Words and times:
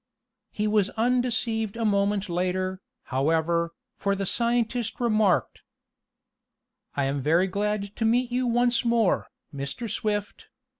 He 0.51 0.67
was 0.67 0.89
undeceived 0.97 1.77
a 1.77 1.85
moment 1.85 2.27
later, 2.27 2.81
however, 3.13 3.71
for 3.93 4.15
the 4.15 4.25
scientist 4.25 4.99
remarked: 4.99 5.61
I 6.95 7.03
am 7.03 7.21
very 7.21 7.45
glad 7.45 7.95
to 7.97 8.03
meet 8.05 8.31
you 8.31 8.47
once 8.47 8.83
more, 8.83 9.29
Mr. 9.53 9.87
Swift. 9.87 10.47